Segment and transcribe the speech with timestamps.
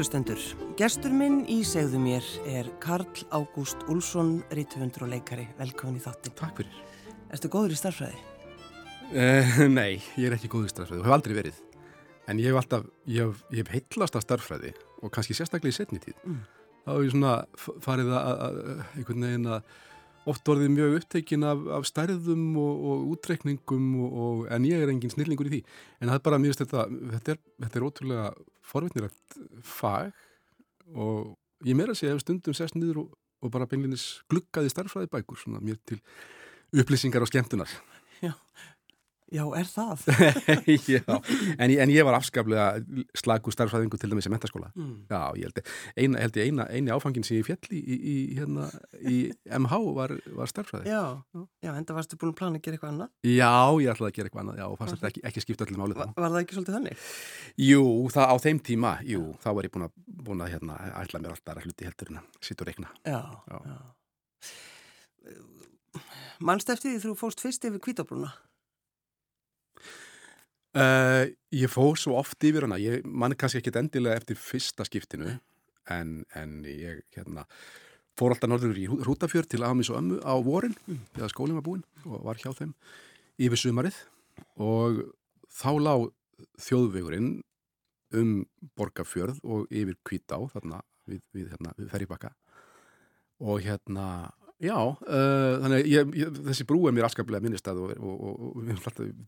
[0.00, 0.40] Kærulustendur,
[0.80, 3.04] gestur minn í segðu mér er Karl
[3.36, 5.42] Ágúst Úlsson, rítufundur og leikari.
[5.58, 6.32] Velkomin í þáttin.
[6.38, 6.78] Takk fyrir.
[7.28, 8.22] Erstu góður í starfræði?
[9.12, 11.58] Uh, nei, ég er ekki góð í starffræði og hef aldrei verið.
[12.32, 14.72] En ég hef alltaf, ég hef, ég hef heitlast af starffræði
[15.04, 16.16] og kannski sérstaklega í setni tíð.
[16.24, 16.40] Mm.
[16.86, 17.36] Þá hef ég svona
[17.84, 18.64] farið að, að
[19.02, 19.76] einhvern veginn að
[20.30, 24.92] oft orðið mjög upptekinn af, af stærðum og, og útreikningum og, og, en ég er
[24.92, 25.60] engin snillingur í því.
[26.00, 26.86] En það er bara mjög styrta
[27.16, 28.26] þetta er, þetta er ótrúlega
[28.70, 30.12] forvittnilegt fag
[30.94, 31.34] og
[31.66, 35.62] ég meira að segja ef stundum sest niður og bara beinlinis gluggaði starfræði bækur svona
[35.64, 36.00] mér til
[36.76, 37.70] upplýsingar og skemmtunar.
[38.24, 38.34] Já,
[39.30, 40.00] Já, er það?
[40.90, 42.64] Já, en, en ég var afskaplega
[43.14, 44.72] slagu starfsæðingu til dæmis í mentaskóla.
[44.74, 45.04] Mm.
[45.06, 45.60] Já, ég held,
[45.94, 48.66] eina, held ég eina, eini áfangin sem ég fjall í, í, hérna,
[49.06, 49.20] í
[49.60, 50.90] MH var, var starfsæði.
[50.90, 51.04] Já,
[51.62, 53.12] já, enda varstu búin að plana að gera eitthvað annað?
[53.30, 56.00] Já, ég ætlaði að gera eitthvað annað, já, og fannst ekki, ekki skipta allir málið
[56.00, 56.02] þá.
[56.02, 57.06] Var, var það ekki svolítið þannig?
[57.68, 57.86] Jú,
[58.16, 61.36] það á þeim tíma, jú, þá var ég búin að, búin að hérna, ætla mér
[61.36, 62.90] alltaf að hluti heldur en að sitt og reikna.
[63.06, 63.58] Já, já.
[63.70, 63.80] já.
[66.40, 68.30] Mannst eftir því þú fóst fyrst yfir kvítabrúna?
[70.70, 75.32] Uh, ég fór svo oft yfir hana, ég mann kannski ekki endilega eftir fyrsta skiptinu
[75.90, 77.42] en, en ég hérna,
[78.14, 81.00] fór alltaf norður í Rútafjörð til Amis og Ömmu á vorin mm.
[81.16, 82.76] þegar skólinn var búinn og var hjá þeim
[83.42, 83.98] yfir sumarið
[84.62, 85.02] og
[85.50, 86.06] þá lág
[86.62, 87.32] þjóðvegurinn
[88.20, 88.32] um
[88.78, 92.30] Borgafjörð og yfir Kvítá þarna við, við, hérna, við Ferribakka
[93.40, 94.06] og hérna
[94.60, 98.42] Já, uh, þannig að ég, ég, þessi brú er mér afskaplega minnistæð og, og, og,
[98.50, 98.66] og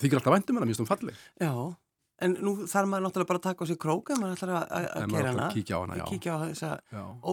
[0.02, 1.22] þykir alltaf vendum hana, mér finnst hún falleg.
[1.40, 1.52] Já,
[2.26, 4.88] en nú þarf maður náttúrulega bara að taka á sig króka, maður ætlar að, að,
[4.98, 5.46] að gera hana.
[5.54, 6.04] Kíkja á hana, já.
[6.10, 7.30] Kíkja á þessa ó,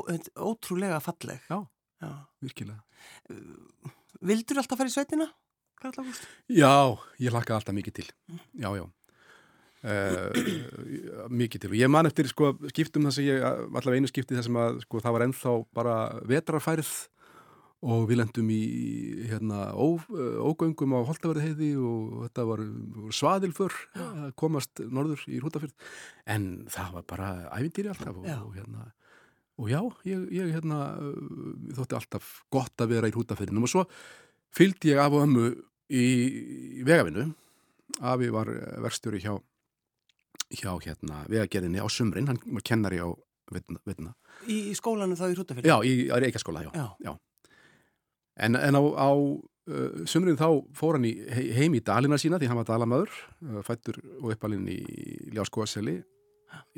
[0.47, 1.43] ótrúlega falleg.
[1.51, 1.59] Já,
[2.05, 2.13] já.
[2.47, 3.03] virkilega.
[3.27, 3.91] Uh,
[4.31, 5.27] vildur alltaf fara í sveitina,
[5.83, 6.31] Karl Ágúst?
[6.55, 6.71] Já,
[7.19, 8.09] ég lakka alltaf mikið til.
[8.63, 8.87] Já, já.
[9.79, 14.35] Uh, mikið til og ég man eftir sko, skiptum þess að ég, allavega einu skipti
[14.39, 16.97] þess að sko, það var ennþá bara vetrarfærið
[17.79, 18.61] og við lendum í
[19.29, 19.95] hérna, ó,
[20.49, 22.63] ógöngum á Holtaverðiheiði og þetta var
[23.15, 25.91] svaðilför að komast norður í Rútafjörð
[26.35, 28.89] en það var bara ævindýri alltaf og, og hérna
[29.59, 30.81] og já, ég, ég hérna
[31.77, 33.85] þótti alltaf gott að vera í Rútafjörðinum og svo
[34.55, 35.47] fylgdi ég af og ömmu
[35.87, 36.07] í,
[36.79, 37.31] í vegavinu
[38.05, 38.51] Afi var
[38.83, 39.33] verstjóri hjá
[40.49, 43.09] hjá hérna vegagerðinni á sumrin, hann var kennari á
[43.49, 44.13] vitna.
[44.49, 45.69] Í skólanu þá í Rútafjörð?
[45.69, 46.87] Já, í Reykjaskóla, já, já.
[47.05, 47.13] já.
[48.39, 51.13] En, en á, á uh, sumrið þá fór hann í,
[51.55, 53.17] heim í dalina sína því hann var dalamöður,
[53.67, 54.79] fættur og uppalinn í
[55.35, 55.99] Ljáskóaseli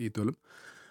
[0.02, 0.38] í Dölum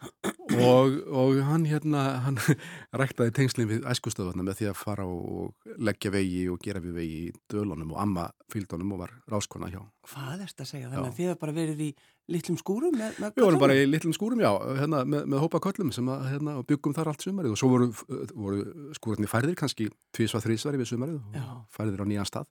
[0.01, 2.39] og, og hann hérna, hann
[3.01, 7.19] ræktaði tengslinn við æskustöðvarna með því að fara og leggja vegi og gera við vegi
[7.27, 9.83] í Dölunum og amma fylgdónum og var ráskona hjá.
[10.09, 10.89] Hvað er þetta að segja?
[10.89, 11.91] Þannig að þið hefur bara verið í
[12.31, 14.51] litlum skúrum með, með Við vorum bara í litlum skúrum, já,
[14.81, 17.89] hérna, með, með hópa köllum sem að, hérna, byggum þar allt sumarið og svo voru,
[18.33, 21.49] voru skúrarnir færðir kannski tvísvað þrísvar yfir sumarið og já.
[21.75, 22.47] færðir á nýjan stað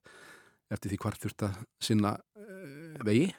[0.69, 3.29] eftir því hvart þurft að sinna uh, vegi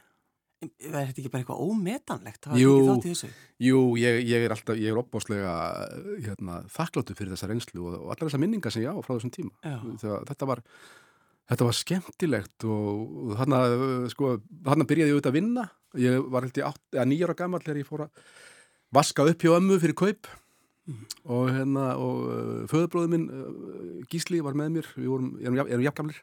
[0.60, 2.46] Er þetta ekki bara eitthvað ómetanlegt?
[2.60, 2.72] Jú,
[3.64, 5.52] jú ég, ég er alltaf, ég er opbáslega
[6.20, 9.32] hérna, þakkláttu fyrir þessa reynslu og, og allar þessa minningar sem ég á frá þessum
[9.32, 9.54] tíma.
[10.02, 10.60] Þegar, þetta, var,
[11.48, 13.62] þetta var skemmtilegt og, og þarna,
[14.12, 14.34] sko,
[14.68, 15.66] þarna byrjaði ég auðvitað að vinna.
[16.04, 18.22] Ég var held ég nýjara gammal þegar ég fór að
[19.00, 21.02] vaska upp hjá ömmu fyrir kaup mm.
[21.24, 26.20] og, hérna, og föðubróður minn uh, Gísli var með mér, við vorum, erum, erum jafngamlir.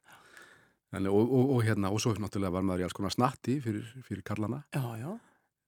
[0.93, 3.87] Þannig, og, og, og hérna, og svo náttúrulega var maður í alls konar snatti fyrir,
[4.07, 5.09] fyrir karlana já, já.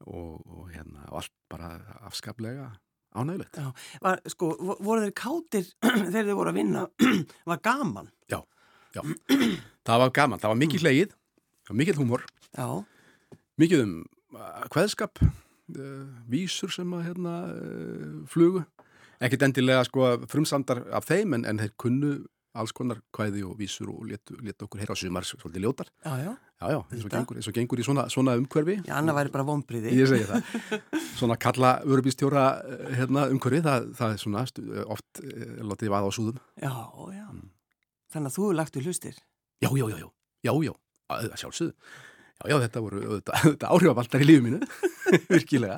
[0.07, 1.73] Og, og hérna, allt bara
[2.07, 2.69] afskaplega
[3.19, 3.59] ánægilegt
[4.03, 5.67] var, Sko, voru þeir kátir
[6.13, 6.85] þegar þeir voru að vinna,
[7.51, 8.07] var gaman?
[8.31, 8.39] Já,
[8.95, 9.03] já,
[9.89, 11.13] það var gaman það var mikið hlegið,
[11.67, 12.67] það var mikið humor já.
[13.59, 13.93] mikið um
[14.71, 15.35] hveðskap uh,
[15.75, 18.63] uh, vísur sem að hérna, uh, flugu
[19.19, 22.13] ekkert endilega sko frumsandar af þeim en, en þeir kunnu
[22.57, 24.97] alls konar kvæði og vísur og leta okkur heyra.
[24.97, 25.91] Sumar svolítið ljótar.
[26.05, 26.31] Já, já,
[26.73, 28.79] já, eins, og gengur, eins og gengur í svona, svona umhverfi.
[28.87, 30.51] Já, annað væri bara vonbriði Ég segi það.
[31.19, 34.45] Svona kalla örubístjóra eh, hérna, umhverfi það, það er svona
[34.97, 36.43] oft eh, látið vaða á súðum.
[36.59, 36.73] Já,
[37.15, 37.25] já.
[37.29, 37.49] Mm.
[38.09, 39.17] Þannig að þú hefur lagt úr hlustir?
[39.59, 40.09] Já, já, já, já,
[40.49, 40.75] já, já.
[41.09, 41.73] Sjálfsögðu
[42.39, 44.67] Já, já, þetta voru þetta, þetta áhrifavaldar í lífið mínu,
[45.33, 45.75] virkilega.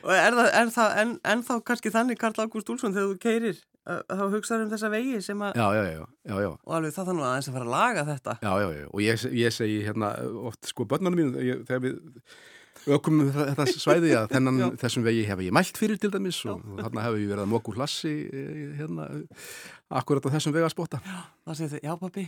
[0.00, 3.18] Og er það, er það en, en þá kannski þannig, Karl Ágúst Úlsson, þegar þú
[3.20, 5.60] keirir, þá hugsaður um þessa vegi sem að...
[5.60, 6.48] Já, já, já, já.
[6.54, 8.36] Og alveg það þannig að er að fara að laga þetta.
[8.40, 10.10] Já, já, já, og ég, ég segi hérna
[10.48, 12.00] oft, sko, börnarnir mínu, ég, þegar við
[12.88, 17.04] ökum þetta svæði að þennan, þessum vegi hef ég mælt fyrir til dæmis og þarna
[17.06, 19.08] hefur ég verið að móku hlassi eh, hérna,
[20.00, 21.00] akkurat á þessum vegarspotta.
[21.04, 21.18] Já,
[21.50, 22.24] það séu þið, já pappi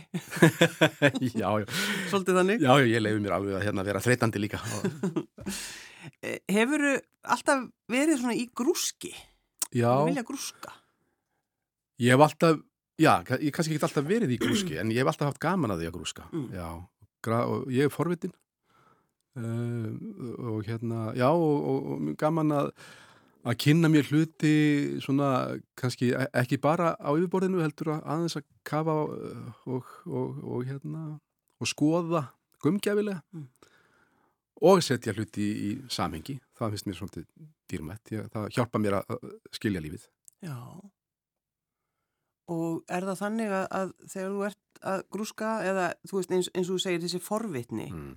[1.41, 1.65] Já, já.
[2.11, 2.61] Svolítið þannig.
[2.67, 4.61] Já, já, ég leiði mér alveg að hérna vera þreytandi líka.
[6.57, 6.85] Hefur
[7.23, 9.13] alltaf verið svona í grúski?
[9.73, 10.75] Já, Vilja grúska?
[12.03, 12.57] ég hef alltaf,
[12.99, 15.83] já, ég kannski ekki alltaf verið í grúski, en ég hef alltaf haft gaman að
[15.83, 16.25] því að grúska.
[16.33, 16.47] Mm.
[16.57, 16.67] Já,
[17.47, 18.33] og ég er forvitin
[19.37, 19.87] uh,
[20.53, 22.69] og hérna, já, og, og, og gaman að,
[23.43, 24.53] að kynna mér hluti
[25.03, 25.29] svona,
[25.79, 31.05] kannski e- ekki bara á yfirborðinu, heldur að aðeins að kafa og, og, og hérna,
[31.59, 32.27] og skoða
[32.63, 33.47] gumgjafilega Mm.
[34.63, 36.37] og setja hluti í, í samhengi.
[36.55, 37.25] Það finnst mér svolítið
[37.71, 38.11] dýrmætt.
[38.15, 40.05] Ég, það hjálpa mér að að skilja lífið.
[40.45, 40.55] Já.
[42.53, 46.49] Og er það þannig að, að þegar þú ert að grúska eða þú veist eins,
[46.53, 48.13] eins og þú segir þessi forvitni Mm.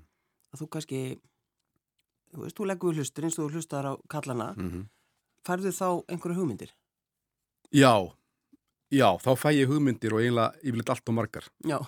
[0.57, 1.01] Að þú kannski,
[2.33, 4.85] þú veist, þú leggur við hlustur eins og þú hlustar á kallana, Mm -hmm.
[5.47, 6.73] færðu þá einhverju hugmyndir?
[7.73, 8.13] Já,
[8.91, 11.45] já, þá fæ ég hugmyndir og eiginlega yfirleitt allt og margar.
[11.65, 11.79] Já.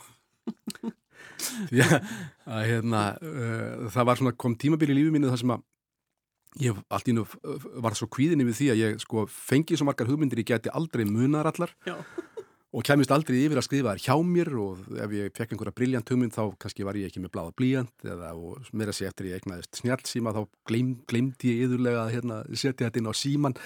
[1.38, 5.62] Því að, hérna, uh, það var svona, kom tímabil í lífi mínu þar sem að
[6.58, 7.24] ég allt í nú
[7.84, 11.04] var svo kvíðinni við því að ég sko fengi svo margar hugmyndir, ég geti aldrei
[11.04, 11.94] munar allar Já.
[12.68, 16.12] Og kemist aldrei yfir að skrifa þær hjá mér og ef ég fekk einhverja briljant
[16.12, 19.40] hugmynd þá kannski var ég ekki með bláða blíjant eða og meira sé eftir ég
[19.40, 23.56] eignaðist snjálfsíma þá gleym, gleymdi ég yðurlega að hérna, setja þetta inn á síman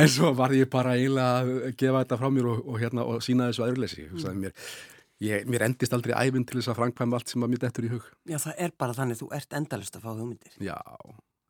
[0.00, 3.24] en svo var ég bara eiginlega að gefa þetta frá mér og, og, hérna, og
[3.24, 4.68] sína þessu aðurleysi hugsaði mér
[5.20, 8.08] mér endist aldrei æfinn til þess að framkvæma allt sem að mér dettur í hug.
[8.28, 10.58] Já, það er bara þannig, þú ert endalist að fá hugmyndir.
[10.60, 10.76] Já,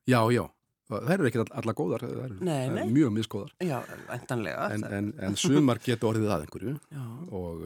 [0.06, 0.44] já, já.
[0.86, 2.90] Það eru ekki alla góðar, það eru Nei, það nei.
[2.94, 3.48] mjög misgóðar.
[3.66, 3.78] Já,
[4.14, 4.68] endanlega.
[4.76, 7.02] En, það- en, en sumar geta orðið að einhverju Já,
[7.40, 7.64] og,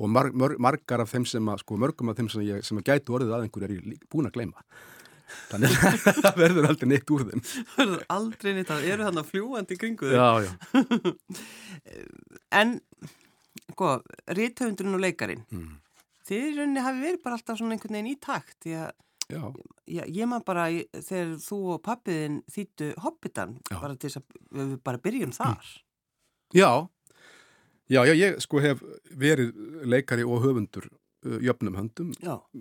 [0.00, 2.80] og mar, mar, margar af þeim sem að, sko, mörgum af þeim sem, ég, sem
[2.80, 4.64] að gætu orðið að einhverju er ég búin að gleyma.
[5.50, 7.44] Þannig að það verður aldrei neitt úr þeim.
[7.76, 10.16] það er aldrei nýtt að eru þannig fljúandi í kringu þau.
[10.16, 10.52] Já, já.
[12.62, 12.74] En,
[13.72, 13.92] sko,
[14.36, 15.70] rithöfundurinn og leikarin, Mm.
[16.32, 18.92] í rauninni hafi verið bara alltaf svona einhvern veginn í takt, því að
[19.32, 19.42] Já,
[19.90, 23.76] Já, ég maður bara þegar þú og pappiðin þýttu Hobbitan Já.
[23.80, 25.70] bara til þess að við bara byrjum þar.
[26.54, 26.70] já,
[27.90, 29.50] já, já, ég sko hef verið
[29.88, 32.12] leikari og höfundur uh, jöfnum höndum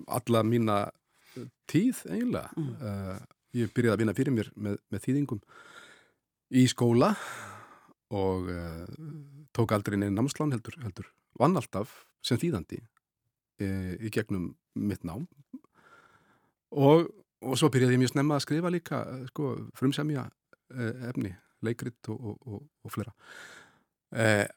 [0.07, 2.49] alla mína uh, tíð eiginlega.
[2.57, 2.73] Mm.
[2.81, 3.21] Uh,
[3.61, 5.41] ég byrjaði að vinna fyrir mér með, með þýðingum
[6.61, 7.13] í skóla
[8.11, 8.85] og uh,
[9.55, 15.27] tók aldrei neina námslán heldur, heldur vann alltaf sem þýðandi uh, í gegnum mitt nám
[16.71, 17.09] og,
[17.41, 21.33] og svo byrjaði ég mjög snemma að skrifa líka uh, sko, frumsemja uh, efni,
[21.65, 23.13] leikrit og, og, og, og flera
[24.15, 24.47] uh,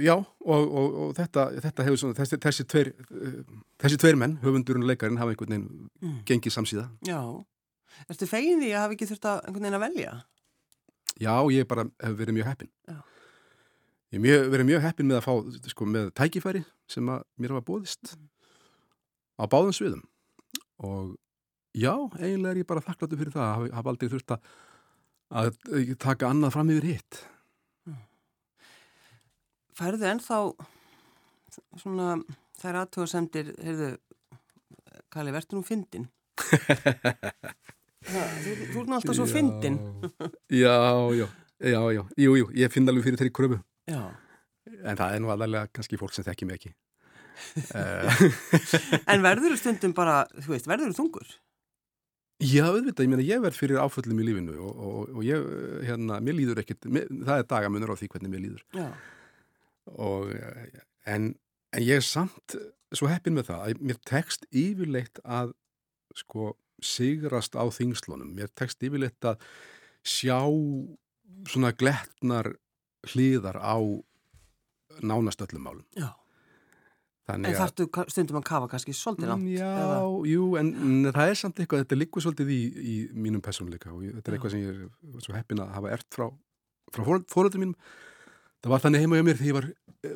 [0.00, 3.42] Já, og, og, og þetta, þetta hefur svona, þessi, þessi, tveir, uh,
[3.82, 6.14] þessi tveir menn, höfundurinn og leikarinn, hafa einhvern veginn mm.
[6.28, 6.86] gengið samsíða.
[7.04, 7.20] já.
[8.08, 10.14] Ertu fegin því að hafa ekki þurft að einhvern veginn að velja?
[11.16, 12.72] Já, ég bara hef verið mjög heppin.
[12.88, 12.96] Já.
[14.14, 17.66] Ég hef verið mjög heppin með að fá, sko, með tækifæri sem að mér hafa
[17.68, 18.16] bóðist
[19.36, 20.04] á báðum sviðum.
[20.84, 21.14] Og
[21.76, 24.50] já, eiginlega er ég bara þakkláttu fyrir það, hafa, hafa aldrei þurft að,
[25.42, 27.20] að taka annað fram yfir hitt.
[29.76, 30.38] Færðu ennþá
[31.76, 32.10] svona
[32.60, 33.90] þær aðtöðasemdir, heyrðu,
[35.12, 36.06] Kalli, verður nú fyndin?
[38.06, 39.76] Þú, þú nú alltaf svo fyndin.
[40.62, 40.76] Já,
[41.16, 41.26] já,
[41.58, 43.56] já, já, jú, jú, ég finn alveg fyrir þeirri kröfu.
[43.90, 44.02] Já.
[44.86, 46.74] En það er nú alveg kannski fólk sem þekki mig ekki.
[47.76, 48.22] Eh,
[49.12, 51.34] En verður þú stundum bara, þú veist, verður þú þungur?
[52.44, 55.44] Já, auðvitað, ég meina ég verð fyrir áföllum í lífinu og, og, og ég,
[55.88, 58.64] hérna, mér líður ekkert, mér, það er dagamunur á því hvernig mér líður.
[58.76, 58.88] Já.
[60.04, 60.82] Og, eh,
[61.14, 61.30] en,
[61.72, 62.58] en ég er samt
[62.92, 65.54] svo heppin með það að mér tekst yfirleitt að
[66.16, 66.52] sko
[66.84, 68.34] sigrast á þingslunum.
[68.36, 69.40] Mér tekst yfirleitt að
[70.04, 70.38] sjá
[71.48, 72.52] svona glettnar
[73.14, 73.80] hliðar á
[75.00, 75.88] nánast öllum málum.
[75.96, 76.12] Já.
[77.26, 79.48] Þannig En þarftu stundum að kafa kannski svolítið langt?
[79.50, 80.02] Já, eða?
[80.30, 80.68] jú, en,
[81.10, 84.36] það er samt eitthvað, þetta liggur svolítið í, í mínum persónuleika og þetta er Já.
[84.36, 86.28] eitthvað sem ég er svo heppin að hafa ert frá,
[86.94, 87.02] frá
[87.32, 87.74] fóröldum mínum.
[88.62, 89.66] Það var þannig heima hjá mér því ég var,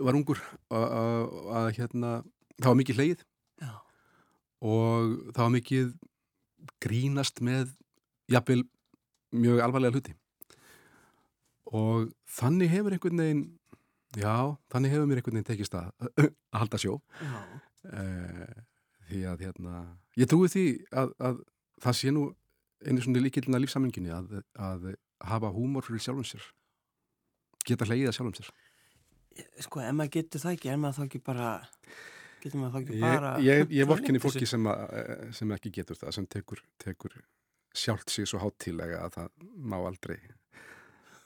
[0.07, 2.12] var ungur að, hérna,
[2.61, 3.26] það var mikið hleið
[3.64, 3.73] Já.
[4.71, 5.93] og það var mikið
[6.87, 7.75] grínast með
[8.31, 8.62] jafnvel
[9.35, 10.14] mjög alvarlega hluti.
[11.71, 13.43] Og þannig hefur einhvern veginn,
[14.19, 14.35] já,
[14.73, 16.99] þannig hefur mér einhvern veginn tekist að, að halda sjó.
[17.21, 17.38] Já.
[17.90, 18.59] Uh,
[19.11, 19.85] því að hérna,
[20.21, 21.43] ég trúi því að, að
[21.83, 22.26] það sé nú
[22.85, 24.90] einu svona líkildina lífsaminginni að, að
[25.29, 26.45] hafa húmor fyrir sjálfum sér
[27.69, 28.52] geta hleyið að sjálfum sér
[29.62, 31.50] Sko, ef maður getur það ekki, er maður þá ekki bara,
[32.43, 33.31] getur maður þá ekki ég, bara...
[33.45, 34.97] ég, ég svona vorkinni fólki sem, að,
[35.38, 37.17] sem ekki getur það sem tekur, tekur
[37.76, 40.19] sjálft sig svo hátílega að það má aldrei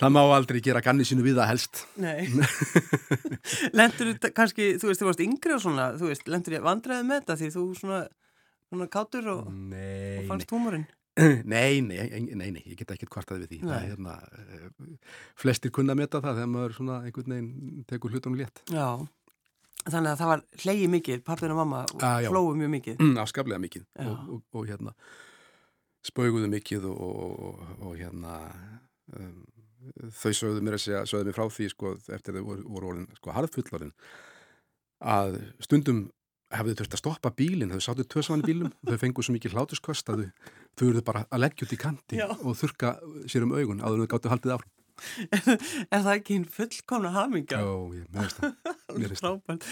[0.03, 2.27] það má aldrei gera ganni sínu við það helst Nei.
[3.79, 7.07] lendur þú kannski, þú veist, þú varst yngri og svona, þú veist, lendur ég vandræði
[7.09, 8.01] með þetta því þú svona,
[8.73, 10.87] svona kátur og, og fannst húmurinn?
[11.47, 13.59] Nei, nei, nei, nei, ég get ekki kvartað við því.
[13.61, 13.77] Það Nei.
[13.77, 18.65] er hérna, eh, flestir kunna meta það þegar maður svona einhvern veginn tekur hlutunum létt.
[18.67, 18.89] Já,
[19.85, 22.99] þannig að það var hleyið mikið, pappin og mamma Ah, flóðu mjög mikið.
[22.99, 24.97] Mm, afskaplega mikið og, og, og hérna
[26.11, 26.99] spauguðu mikið og,
[27.47, 28.35] og, og hérna
[29.15, 29.39] um,
[30.19, 33.09] þau sögðu mér að segja, sögðu mér frá því sko eftir þau voru, voru orðin
[33.19, 33.95] sko harðfullorinn
[35.05, 36.05] að stundum
[36.55, 40.13] hefðu þurft að stoppa bílinn, þau sáttu tösaman í bílum þau fengu svo mikið hlátuskost
[40.13, 40.29] að
[40.79, 42.29] þau eruðu bara að leggja út í kanti Já.
[42.31, 42.97] og þurka
[43.31, 44.73] sér um augun en þau gáttu haldið áfram.
[45.91, 47.59] Er það ekki hinn fullkomna hamingja?
[47.59, 48.53] Jó, ég mér veist það.
[48.95, 49.65] mér finnst það.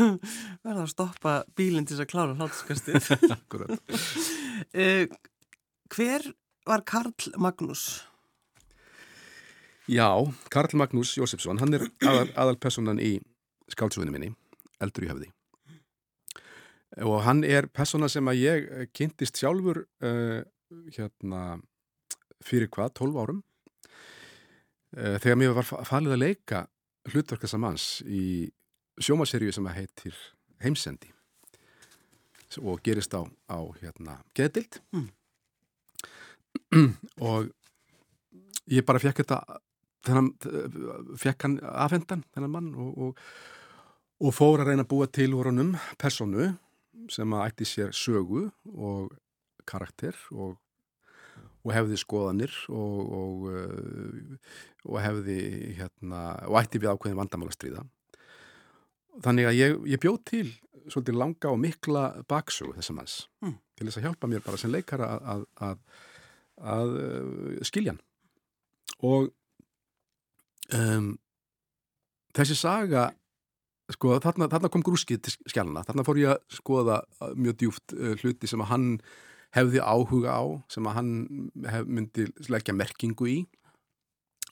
[0.66, 3.08] Verða að stoppa bílinn til þess að klára hlátuskastið.
[3.32, 3.72] Akkurat.
[4.76, 5.16] uh,
[5.96, 6.28] hver
[6.68, 7.86] var Karl Magnús?
[9.88, 10.08] Já,
[10.50, 13.12] Karl Magnús Jósefsson, hann er aðal, aðalpersonan í
[13.70, 14.30] skáldsögunni minni,
[14.82, 15.28] Eldur í höfði.
[17.06, 18.66] Og hann er persona sem að ég
[18.96, 20.40] kynntist sjálfur uh,
[20.96, 21.42] hérna
[22.46, 23.40] fyrir hvað, 12 árum,
[24.96, 26.64] uh, þegar mér var fa- falið að leika
[27.12, 28.22] hlutverk þessa manns í
[28.98, 30.16] sjómaserju sem að heitir
[30.64, 31.12] Heimsendi
[32.62, 33.20] og gerist á,
[33.52, 34.78] á hérna, geðdild
[37.20, 37.50] og
[38.72, 39.40] ég bara fekk þetta
[40.06, 40.30] þennan,
[41.20, 43.24] fekk hann afhendan þennan mann og, og,
[44.22, 46.52] og fór að reyna að búa til úr honum personu
[47.12, 49.12] sem að ætti sér sögu og
[49.68, 50.56] karakter og,
[51.66, 53.46] og hefði skoðanir og, og,
[54.86, 55.40] og hefði
[55.78, 57.84] hérna, og ætti við ákveðin vandamál að stríða
[59.24, 60.46] þannig að ég, ég bjóð til
[60.86, 63.56] svolítið langa og mikla baksögu þessa manns Mm.
[63.76, 65.78] til þess að hjálpa mér bara sem leikara að, að, að,
[66.76, 68.02] að uh, skilja hann
[69.04, 69.32] og
[70.74, 71.12] um,
[72.36, 73.10] þessi saga
[73.92, 77.94] sko þarna, þarna kom grúskið til skjálna þarna fór ég að skoða uh, mjög djúft
[77.94, 78.88] uh, hluti sem að hann
[79.56, 81.12] hefði áhuga á sem að hann
[81.70, 83.38] hef, myndi leggja merkingu í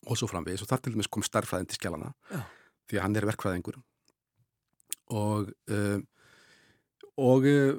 [0.04, 0.62] og svo framvegis.
[0.64, 2.40] Og þar til dæmis kom starfræðin til skjálana Já.
[2.90, 3.78] því að hann er verkfræðingur.
[5.14, 6.00] Og uh,
[7.21, 7.75] og uh,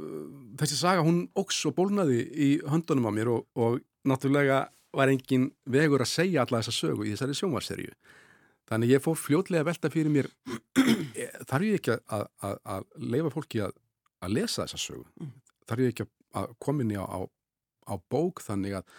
[0.59, 4.65] þessi saga hún óks og bólnaði í höndunum á mér og, og náttúrulega
[4.95, 7.91] var engin vegur að segja alla þessa sögu í þessari sjónvarserju
[8.69, 10.29] þannig ég fór fljótlega að velta fyrir mér
[11.49, 13.75] þarf ég ekki að, að, að leifa fólki að,
[14.25, 15.05] að lesa þessa sögu?
[15.21, 15.35] Mm.
[15.69, 16.55] þarf ég ekki að,
[16.85, 17.19] inn í á, á,
[17.89, 18.89] á bók þannig að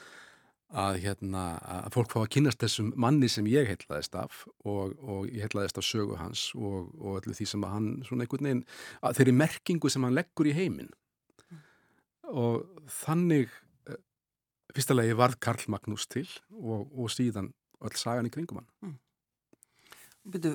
[0.75, 5.28] að, hérna, að fólk fá að kynast þessum manni sem ég heitlaðist af og, og
[5.30, 8.64] ég heitlaðist af sögu hans og, og öllu því sem að hann svona einhvern veginn,
[9.00, 10.90] að þeirri merkingu sem hann leggur í heiminn.
[12.26, 13.52] Og þannig
[13.87, 14.00] eh,
[14.75, 17.52] fyrsta lagi varð Karl Magnús til og, og síðan
[17.87, 18.96] öll sagan í kringum hann
[20.26, 20.54] Byrju,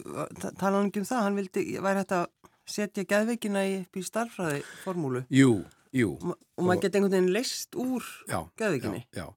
[0.60, 2.26] tala hann ekki um það, hann vildi, væri hægt að
[2.72, 5.62] setja geðveikina upp í starfræði formúlu Jú,
[5.96, 9.06] jú og, og maður geti einhvern veginn leist úr já, geðveikinni.
[9.16, 9.28] já, já.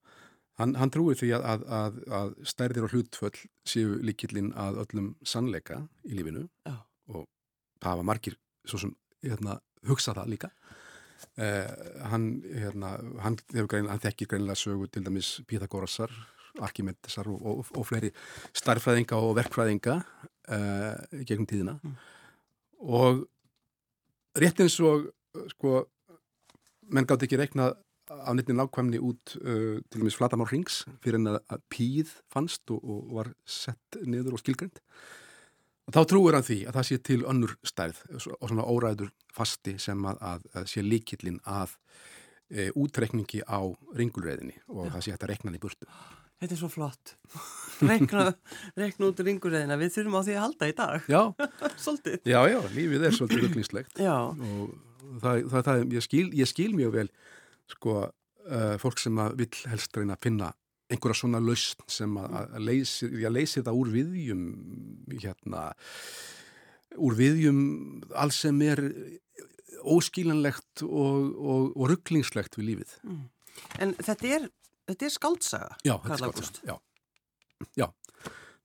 [0.60, 5.08] Hann, hann trúir því að, að, að, að stærðir og hlutföll séu líkillinn að öllum
[5.26, 6.76] sannleika í lífinu Já.
[7.10, 7.24] og
[7.82, 8.92] það hafa margir svo sem
[9.24, 9.56] hérna,
[9.88, 10.50] hugsa það líka
[11.42, 11.66] eh,
[12.06, 12.92] hann, hérna,
[13.24, 16.14] hann, hann þekkir greinilega sögu til dæmis Píþagórasar,
[16.62, 18.12] Arkimedesar og, og, og fleiri
[18.54, 19.96] starfræðinga og verkfræðinga
[20.54, 21.78] eh, gegnum tíðina.
[21.82, 21.96] Mm.
[22.84, 23.24] og
[24.38, 25.08] rétt eins og
[25.54, 25.84] sko
[26.92, 27.74] menn gátt ekki reiknað
[28.12, 32.82] af nefnir nákvæmni út uh, til dæmis flatamár rings fyrir en að, píð fannst og,
[32.84, 34.80] og var sett niður og skilgrend
[35.88, 39.78] og þá trúir hann því að það sé til önnur stærð og svona óræður fasti
[39.80, 41.74] sem að, að, að sé líkillin að
[42.48, 43.60] e, útreikningi á
[43.96, 45.88] ringulreiðinni og það sé hægt að reikna hann í burtu
[46.42, 47.14] Þetta er svo flott.
[47.90, 48.28] Reikna,
[48.78, 51.06] reikna út ringureðina, við þurfum á því að halda í dag.
[51.10, 51.22] Já,
[52.34, 54.76] já, já, lífið er svolítið rugglingslegt Já, og
[55.22, 57.08] það, það, það ég, skil, ég skil mjög vel
[57.74, 57.96] sko,
[58.46, 60.52] uh, fólk sem að vill helst reyna að finna
[60.92, 64.46] einhverja svona lausn sem að, leysi, leysi það úr viðjum
[65.16, 65.66] hérna
[67.00, 67.60] úr viðjum
[68.14, 68.82] alls sem er
[69.84, 72.92] óskílanlegt og, og, og rugglingslegt við lífið.
[73.82, 74.46] En þetta er,
[74.88, 75.76] þetta er skáldsaga.
[75.84, 76.66] Já, þetta er Karl skáldsaga.
[76.68, 76.76] Já.
[77.80, 77.86] Já,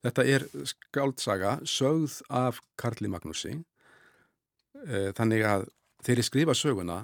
[0.04, 3.56] þetta er skáldsaga sögð af Karli Magnúsi.
[4.86, 5.66] Eh, Þannig að
[6.04, 6.98] þegar ég skrifa söguna,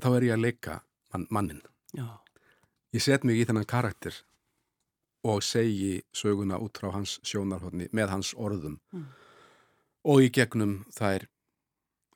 [0.00, 0.80] þá er ég að leika
[1.12, 1.62] mann, mannin.
[1.96, 2.08] Já,
[2.90, 4.16] Ég set mig í þennan karakter
[5.22, 8.80] og segi söguna út frá hans sjónarhóttni með hans orðum.
[8.90, 9.04] Mm.
[10.10, 11.28] Og í gegnum þær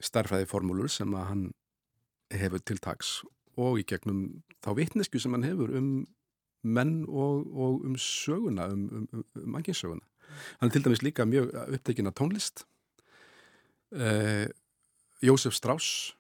[0.03, 1.45] starfræði formúlur sem að hann
[2.35, 3.21] hefur tiltaks
[3.61, 5.89] og í gegnum þá vitnesku sem hann hefur um
[6.65, 10.05] menn og, og um söguna, um, um, um, um manginsöguna.
[10.61, 12.65] Hann er til dæmis líka mjög upptekinn af tónlist.
[13.93, 14.49] Eh,
[15.23, 16.15] Jósef Strauss,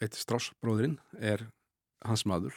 [0.00, 1.48] eitt Strauss bróðurinn, er
[2.06, 2.54] hans maður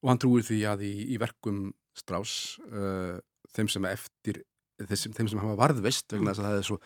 [0.00, 3.18] og hann trúir því að í, í verkum Strauss uh,
[3.52, 4.42] þeim sem eftir
[4.80, 6.78] þeim, þeim sem hafa varðvist vegna þess að það er svo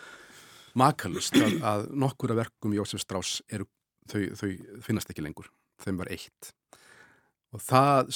[0.80, 3.68] makalust að, að nokkura verkum Jósef Strauss eru,
[4.10, 4.48] þau, þau
[4.86, 5.50] finnast ekki lengur
[5.84, 6.52] þeim var eitt
[7.54, 8.10] og það,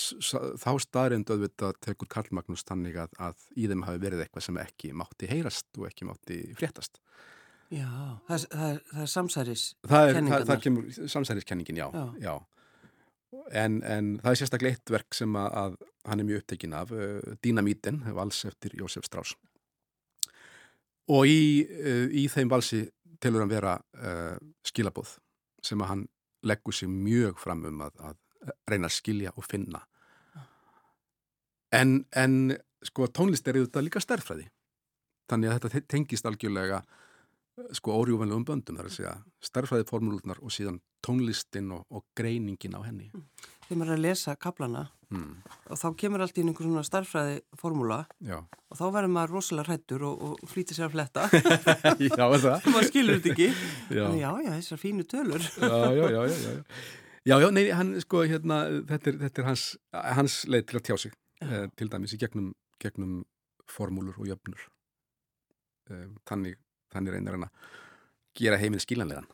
[0.59, 4.61] þá staðrind auðvitað tekur Karl Magnús þannig að, að í þeim hafi verið eitthvað sem
[4.63, 6.99] ekki mátti heyrast og ekki mátti fréttast
[7.69, 7.89] Já,
[8.25, 12.07] það, það, það er samsæris það kemur samsæriskenningin, já, já.
[12.25, 12.35] já.
[13.53, 15.75] En, en það er sérstaklega eitt verk sem að, að
[16.09, 19.37] hann er mjög upptekinn af uh, Dínamítin, vals eftir Jósef Strauss
[21.13, 22.87] og í, uh, í þeim valsi
[23.21, 25.19] tilur hann vera uh, skilabóð
[25.65, 26.07] sem að hann
[26.47, 29.83] leggur sig mjög fram um að, að reyna að skilja og finna.
[31.75, 34.47] En, en sko tónlist er auðvitað líka stærfræði
[35.29, 36.83] þannig að þetta tengist algjörlega
[37.75, 39.15] sko órjúvanlegum böndum þar að segja
[39.45, 43.11] starfræði formúlunar og síðan tónlistin og, og greiningin á henni.
[43.67, 45.33] Þegar maður er að lesa kaplana mm.
[45.73, 47.99] og þá kemur allt í einhvern svona starfræði formúla.
[48.25, 48.39] Já.
[48.69, 51.27] og þá verður maður rosalega hrættur og, og flýtir sér að fletta.
[52.09, 52.71] Já, er það?
[52.75, 53.51] maður skilur þetta ekki.
[53.99, 55.51] Já, en já, já, þessar fínu tölur.
[55.59, 56.57] Já, já, já, já
[57.29, 60.85] Já, já, nei, hann, sko, hérna, þetta er, þetta er hans, hans leið til að
[60.87, 63.19] tjá sig eh, til dæmis í gegnum, gegnum
[63.69, 64.63] formúlur og jöfnur.
[65.93, 66.57] Eh, þannig
[66.93, 67.69] þannig reynir hann að
[68.39, 69.29] gera heiminn skiljanlegan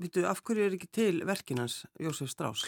[0.00, 2.66] Vitu, af hverju er ekki til verkinans Jósef Strauss?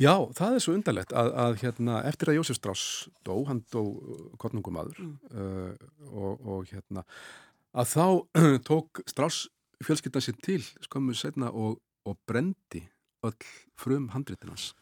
[0.00, 2.86] Já, það er svo undarlegt að, að hérna, eftir að Jósef Strauss
[3.26, 3.82] dó, hann dó
[4.42, 5.14] konungumadur mm.
[5.34, 7.04] uh, og, og hérna
[7.78, 8.06] að þá
[8.70, 9.48] tók Strauss
[9.84, 12.86] fjölskyldan sér til skömmu setna og, og brendi
[13.26, 14.72] öll frum handritinans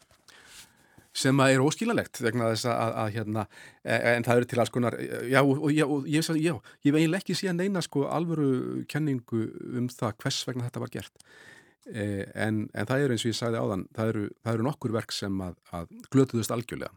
[1.17, 3.43] sem að er óskilalegt vegna þess að, að hérna,
[3.81, 6.99] e, e, en það eru til alls konar, já, og, og, og ég ég veið
[7.01, 9.47] eiginlega ekki síðan neina sko alvöru kenningu
[9.79, 11.56] um það hvers vegna þetta var gert, e,
[11.93, 15.13] en, en það eru eins og ég sagði áðan, það eru, það eru nokkur verk
[15.15, 16.91] sem að, að glötuðust algjörlega.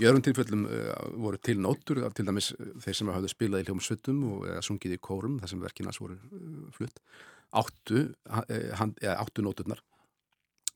[0.00, 2.52] Í öðrum tilfellum uh, voru til nótur, til dæmis
[2.84, 6.16] þeir sem hafðu spilað í hljómsvötum og eða sungið í kórum, þar sem verkinas voru
[6.16, 7.02] uh, flutt,
[7.60, 9.82] áttu, uh, áttu nóturnar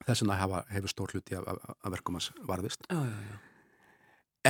[0.05, 3.37] þess vegna hefur stór hluti af, af, af verkum hans varðist já, já, já.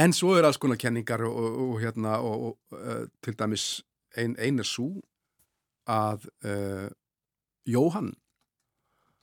[0.03, 3.85] en svo er alls konar kenningar og, og, og hérna og, uh, til dæmis
[4.17, 4.91] ein, ein er svo
[5.91, 6.89] að uh,
[7.69, 8.13] Jóhann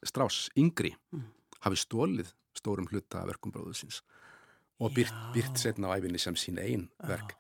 [0.06, 1.26] Strauss yngri mm.
[1.66, 4.02] hafi stólið stórum hluta verkum bróðusins
[4.82, 7.36] og byrt, byrt setna á æfinni sem sín einn verk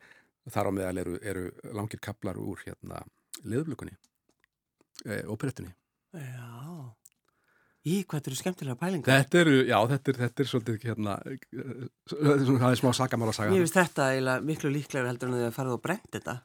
[0.51, 3.01] þar á meðal eru, eru langir kaplar úr hérna
[3.41, 3.97] leðublökunni
[5.05, 5.73] eh, og brettunni
[6.13, 6.91] Já
[7.81, 9.23] Í, hvað eru skemmtilega pælingar?
[9.23, 11.13] Þetta eru, já, þetta er, þetta er svolítið hérna,
[12.11, 13.55] það er smá sagamála saga.
[13.57, 16.35] Ég veist þetta eiginlega miklu líklega heldur en að þið farið og brend þetta.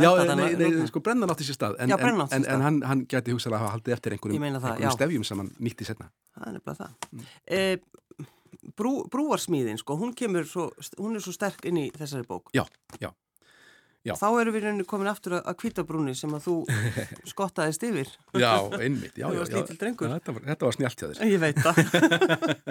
[0.00, 3.04] Já, nei, nei, sko brennan átti sér stað, en, já, en, en, en hann, hann
[3.10, 6.10] geti hugsað að hafa haldið eftir einhverjum, einhverjum stefjum sem hann nýtti setna.
[6.36, 7.08] Það er nefnilega það.
[7.10, 7.26] Mm.
[7.56, 12.50] E, brú, brúarsmíðin, sko, hún kemur svo, hún er svo sterk inn í þessari bók.
[12.56, 12.64] Já,
[13.02, 13.12] já.
[14.06, 14.14] Já.
[14.16, 16.54] Þá erum við rauninni komin aftur að kvítabrúni sem að þú
[17.32, 18.12] skottaðist yfir.
[18.40, 19.18] Já, einmitt.
[19.20, 21.20] Já, já, þetta var, var snjált hjá þér.
[21.28, 21.80] Ég veit það.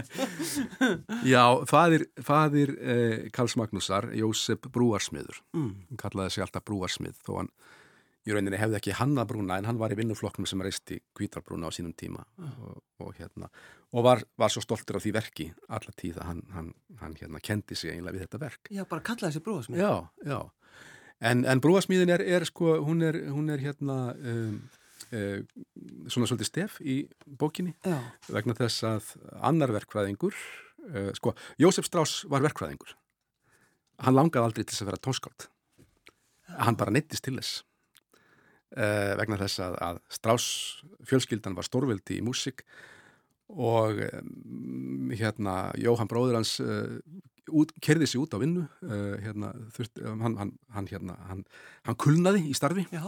[1.34, 5.76] já, fadir, fadir eh, Karls Magnúsar, Jósef Brúarsmiður, mm.
[5.92, 7.54] hann kallaði sig alltaf Brúarsmið þó hann
[8.28, 11.96] í rauninni hefði ekki hannabrúna en hann var í vinnuflokknum sem reisti kvítarbrúna á sínum
[11.98, 12.56] tíma mm.
[12.68, 13.50] og, og, hérna,
[13.96, 17.42] og var, var svo stoltur af því verki alla tíð að hann, hann, hann hérna,
[17.44, 18.72] kendi sig einlega við þetta verk.
[18.74, 19.82] Já, bara kallaði sig Brúarsmið.
[19.82, 19.94] Já,
[20.28, 20.39] já.
[21.19, 24.55] En, en brúasmíðin er, er sko, hún er, hún er hérna um,
[25.12, 25.45] um,
[26.08, 27.01] svona svolítið stef í
[27.39, 27.97] bókinni Já.
[28.32, 29.10] vegna þess að
[29.43, 30.38] annar verkfræðingur,
[30.89, 32.95] uh, sko, Jósef Strauss var verkfræðingur.
[33.99, 35.49] Hann langaði aldrei til þess að vera tónskáld.
[36.55, 37.65] Hann bara neittist til þess.
[38.69, 40.47] Uh, vegna þess að, að Strauss
[41.10, 42.63] fjölskyldan var stórveldi í músík
[43.49, 46.99] og um, hérna Jóhann bróður hans uh,
[47.83, 52.45] kerði sig út á vinnu uh, hérna, þurft, um, hann, hann, hann, hérna, hann kulnaði
[52.49, 52.88] í starfi.
[52.93, 53.03] Já.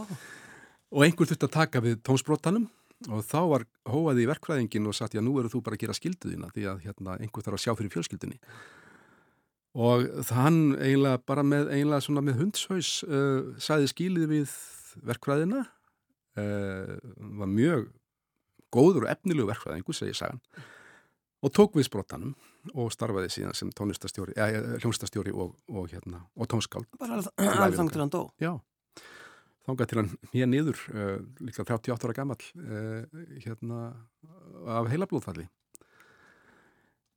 [0.92, 2.68] og einhver þurfti að taka við tónsbrótanum
[3.10, 5.96] og þá var hóaði í verkfræðingin og sagt já nú eru þú bara að gera
[5.96, 8.38] skilduðina því að hérna, einhver þarf að sjá fyrir fjölskyldunni.
[9.72, 14.54] Og þann eiginlega bara með, eiginlega með hundshaus uh, sæði skilið við
[15.08, 16.94] verkfræðina uh,
[17.40, 17.88] var mjög
[18.72, 20.40] góður og efnilegu verkfræðingu segir sagan
[21.42, 22.34] og tók við sprótanum
[22.72, 24.48] og starfaði síðan sem tónlistastjóri, ja,
[24.80, 26.86] hljómsastjóri og, og, hérna, og tónskáld.
[27.00, 28.20] Bara alveg þang til hann dó?
[28.42, 28.52] Já,
[29.66, 33.02] þangað til hann hér niður, uh, líka 38 ára gammal, uh,
[33.42, 33.82] hérna,
[34.78, 35.48] af heila blóðfalli.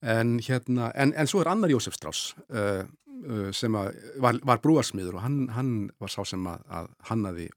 [0.05, 2.83] En, hérna, en, en svo er annar Jósef Strauss uh,
[3.55, 7.47] sem var, var brúarsmiður og hann, hann var sá sem að, að hannaði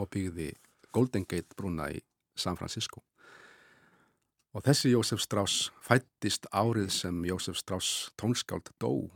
[0.00, 0.48] og byggði
[0.92, 2.00] Golden Gate brúna í
[2.34, 3.04] San Francisco
[4.52, 9.08] og þessi Jósef Strauss fættist árið sem Jósef Strauss tónskáld dó.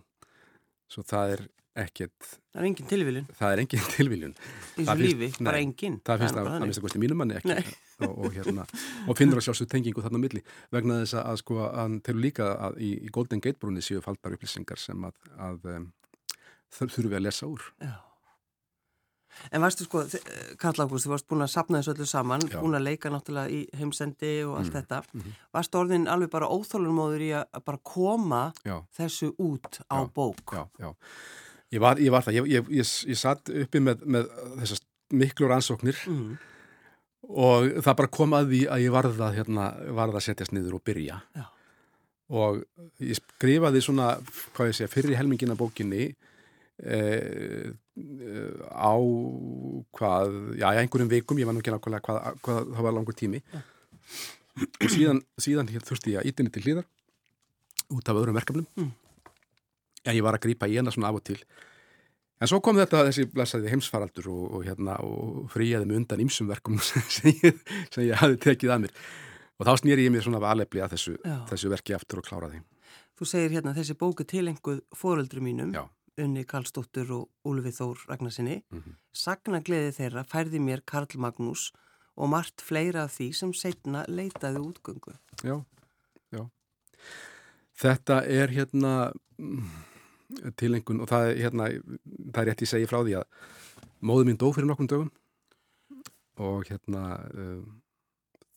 [0.92, 1.44] Svo það er
[1.76, 3.26] ekkert það er engin tilviljun.
[3.36, 4.32] Það er engin tilviljun.
[4.36, 5.98] Í þessu lífi, nei, bara engin.
[6.06, 7.76] það finnst að, að að mínum manni ekki.
[8.04, 8.66] Og, og, hérna,
[9.08, 10.42] og finnur að sjálfsög tengingu þarna milli.
[10.68, 14.36] Vegna þess að sko að til líka að í, í Golden Gate brúni séu faldbar
[14.36, 15.86] upplýsingar sem að, að um,
[16.76, 17.64] þurfum við að lesa úr.
[17.80, 17.94] Já
[19.52, 20.02] En varstu sko,
[20.60, 22.58] Karl Ágúst, þú varst búin að sapna þessu öllu saman, Já.
[22.60, 24.76] búin að leika náttúrulega í heimsendi og allt mm.
[24.76, 25.00] þetta.
[25.12, 25.38] Mm -hmm.
[25.58, 28.76] Varstu orðin alveg bara óþólunmóður í að bara koma Já.
[28.98, 30.10] þessu út á Já.
[30.14, 30.52] bók?
[30.52, 30.94] Já, já.
[31.70, 32.34] Ég var, ég var það.
[32.34, 34.28] Ég, ég, ég, ég satt uppi með, með
[34.60, 36.38] þessast miklu rannsóknir mm.
[37.28, 40.82] og það bara kom að því að ég varða, hérna, varða að setjast niður og
[40.82, 41.20] byrja.
[41.34, 41.44] Já.
[42.28, 42.64] Og
[42.98, 44.16] ég skrifaði svona,
[44.54, 46.14] hvað ég segja, fyrir helmingina bókinni
[46.76, 48.92] Eh, á
[49.96, 53.40] hvað, já, einhverjum vikum, ég var nú ekki nákvæmlega hvað, hvað það var langur tími.
[53.52, 53.62] Ja.
[54.84, 56.86] og síðan, síðan þurfti ég að ítinni til hlýðar
[57.96, 58.68] út af öðrum verkefnum.
[58.76, 58.92] Mm.
[60.06, 61.40] en ég var að grýpa í ena svona af og til.
[62.36, 66.52] En svo kom þetta þessi blæsaði heimsfaraldur og, og hérna og fríaði mig undan ymsum
[66.52, 68.96] verkum sem ég, sem ég hafi tekið að mér.
[69.56, 71.16] Og þá snýri ég mér svona valefli að þessu,
[71.48, 72.60] þessu verki aftur og klára því
[73.16, 75.72] Þú segir hérna þessi bóku tilenguð fóreldru mínum.
[75.72, 75.88] Já
[76.22, 78.62] Unni Karlsdóttur og Úlfi Þór Ragnarsinni.
[78.70, 78.94] Mm -hmm.
[79.12, 81.72] Sagnagleði þeirra færði mér Karl Magnús
[82.16, 85.16] og margt fleira af því sem setna leitaði útgöngu.
[85.44, 85.64] Já,
[86.32, 86.48] já.
[87.76, 89.68] Þetta er hérna mm,
[90.56, 91.68] tilengun og það er, hérna,
[92.32, 93.24] það er rétt ég segi frá því að
[94.00, 95.10] móðu mín dó fyrir nokkrum dögum
[96.36, 97.82] og hérna um,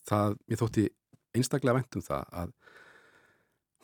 [0.08, 0.88] það, ég þótti
[1.36, 2.52] einstaklega vænt um það að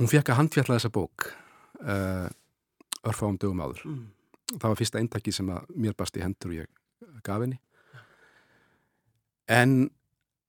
[0.01, 2.29] hún fekk að handfjalla þessa bók og uh,
[3.11, 3.85] örfáum dögum áður.
[3.87, 4.03] Mm.
[4.57, 7.59] Það var fyrsta eintaki sem að mér basti hendur og ég gaf henni.
[9.51, 9.75] En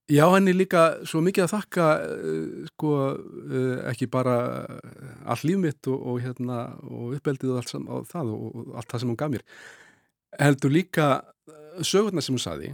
[0.10, 4.38] já, henni líka svo mikið að þakka uh, sko uh, ekki bara
[5.26, 8.78] all líf mitt og, og, hérna, og uppeldið og allt sam, og það og, og
[8.80, 9.48] allt það sem hún gaf mér.
[10.38, 11.08] Heldur líka
[11.82, 12.74] sögurna sem hún saði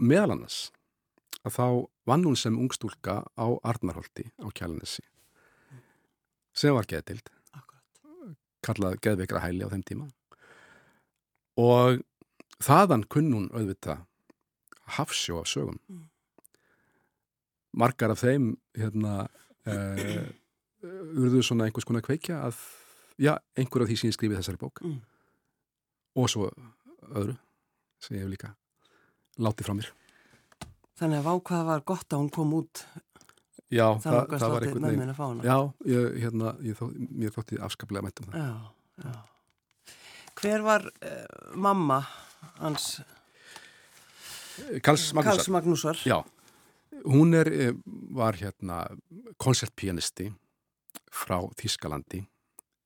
[0.00, 0.70] meðal annars
[1.44, 1.66] að þá
[2.08, 5.04] vann hún sem ungstúlka á Arnarholti á Kjælanessi
[6.56, 7.30] sem var getild
[8.64, 10.08] kallað geðveikra hæli á þeim tíma
[11.60, 12.00] og
[12.62, 14.04] þaðan kunnun auðvitað
[14.96, 16.04] hafsjó af sögum mm.
[17.80, 19.28] margar af þeim hérna
[19.68, 20.26] uh,
[20.82, 22.58] urðu svona einhvers konar kveikja að
[23.20, 24.98] já, einhver af því sem ég skrifið þessari bók mm.
[26.20, 26.50] og svo
[27.10, 27.36] öðru
[28.00, 28.54] sem ég hef líka
[29.40, 29.94] látið frá mér
[31.00, 32.82] Þannig að vákvað var gott að hún kom út
[33.70, 35.42] Já, það, það, það var einhvern veginn.
[35.46, 35.56] Já,
[35.86, 36.84] ég, hérna, ég þó,
[37.22, 38.40] mér þótti afskaplega mætt um það.
[38.40, 39.94] Já, já.
[40.40, 41.14] Hver var uh,
[41.60, 42.00] mamma
[42.58, 42.88] hans?
[44.82, 45.30] Karls Magnúsar.
[45.30, 46.02] Karls Magnúsar.
[46.08, 46.18] Já,
[47.04, 47.76] hún er, eh,
[48.16, 48.82] var hérna
[49.40, 50.28] koncertpianisti
[51.14, 52.24] frá Þískalandi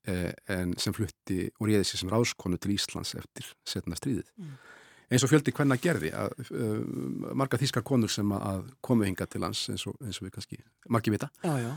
[0.06, 4.28] eh, en sem flutti og réði sér sem ráskonu til Íslands eftir setna stríðið.
[4.36, 4.54] Mm
[5.10, 6.78] eins og fjöldi hvenna gerði að, uh,
[7.36, 10.60] marga þýskar konur sem að komu hinga til hans eins og, eins og við kannski
[10.92, 11.30] margi vita.
[11.44, 11.72] Já, já.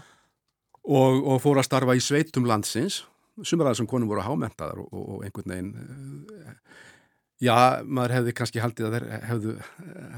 [0.87, 3.01] Og, og fóru að starfa í sveitum landsins.
[3.43, 6.53] Sumar aðeins sem konum voru hámentaðar og, og einhvern veginn uh,
[7.43, 9.55] já, maður hefði kannski haldið að þeir hefðu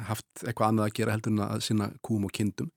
[0.09, 2.69] haft eitthvað annað að gera heldur en að sinna kúm og kindum.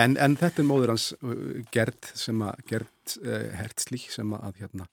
[0.00, 4.62] En, en þetta er móður hans uh, Gert sem að Gert uh, Hertzlík sem að
[4.62, 4.88] hérna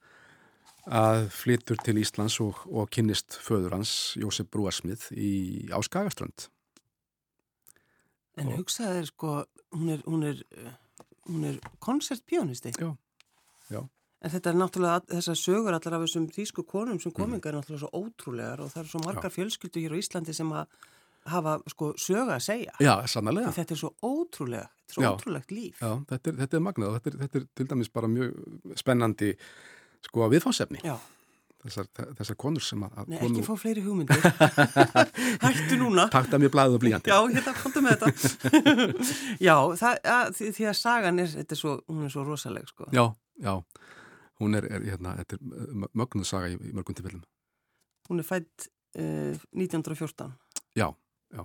[0.89, 5.33] að flytur til Íslands og, og kynnist föður hans, Jósef Brúarsmið í
[5.75, 6.49] Áskagaströnd
[8.39, 8.59] En og...
[8.61, 9.35] hugsaði þér sko
[9.75, 10.43] hún er, hún er,
[11.29, 12.91] hún er koncertpjónisti Já,
[13.69, 13.83] já
[14.19, 17.85] En þetta er náttúrulega, þessar sögur allar af þessum þýsku konum sem komingar er náttúrulega
[17.85, 20.73] svo ótrúlegar og það er svo margar fjölskyldu hér á Íslandi sem að
[21.29, 22.73] hafa sko söga að segja.
[22.83, 23.53] Já, sannlega.
[23.55, 25.79] Þetta er svo ótrúlega, þetta er svo já, ótrúlegt líf.
[25.79, 28.75] Já, þetta er, þetta er magnað og þetta er, þetta er til dæmis bara mjög
[28.81, 29.31] spennandi
[30.07, 30.83] sko viðfáðsefni
[31.63, 33.29] þessar, þessar konur sem að Nei, konu...
[33.29, 34.21] ekki fá fleiri hugmyndir.
[35.43, 36.07] Hættu núna.
[36.13, 38.83] Takta mér blæðið og blíjandi Já, hérna, komdu með þetta.
[39.47, 42.87] Já, það, að, því, því að sagan er, er svo, hún er svo rosaleg sko.
[42.95, 43.03] Já,
[43.43, 43.53] já.
[44.39, 47.25] Hún er, er hérna, þetta er mögnuð saga í, í mörgum tilfellum.
[48.09, 50.31] Hún er fætt uh, 1914
[50.79, 50.87] Já,
[51.35, 51.43] já.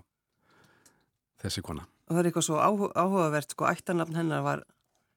[1.42, 1.88] Þessi kona.
[2.06, 4.62] Og það er eitthvað svo áhugavert sko, ættanafn hennar var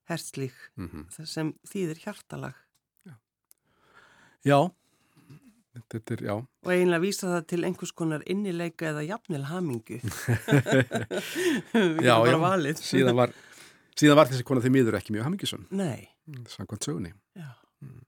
[0.08, 1.26] Herstlík mm -hmm.
[1.28, 2.56] sem þýðir hjartalag
[4.48, 4.60] Já,
[5.92, 6.34] þetta er, já.
[6.38, 10.00] Og eiginlega vísa það til einhvers konar innileika eða jafnil hamingu.
[12.08, 12.38] já, já,
[12.82, 13.34] síðan var,
[13.98, 15.66] síðan var þessi konar þeim yfir ekki mjög hamingisum.
[15.78, 16.10] Nei.
[16.52, 17.14] Sankvæmt sögni.
[17.38, 17.50] Já.
[17.84, 18.04] Mm.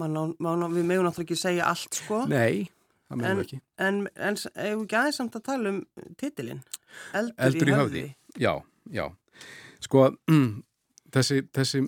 [0.00, 2.24] Man, man, við meðum náttúrulega ekki segja allt, sko.
[2.30, 2.66] Nei,
[3.08, 3.60] það meðum við ekki.
[3.86, 5.82] En, en, hefur ekki aðeins samt að tala um
[6.20, 6.62] titilinn?
[7.14, 8.06] Eldur, Eldur í höfði.
[8.42, 8.52] Já,
[8.94, 9.04] já.
[9.84, 10.48] Sko, mm,
[11.14, 11.84] þessi, þessi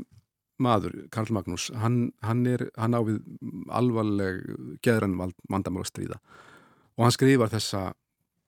[0.63, 3.21] maður, Karl Magnús, hann, hann er, hann ávið
[3.69, 4.43] alvarleg
[4.85, 6.21] geðrann vandamál að stríða
[6.97, 7.83] og hann skrifar þessa